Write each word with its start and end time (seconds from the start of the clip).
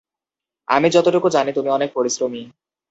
আমি 0.67 0.87
যতটুকু 0.89 1.27
জানি, 1.29 1.51
তুমি 1.53 1.69
অনেক 1.69 1.89
পরিশ্রমী। 1.95 2.41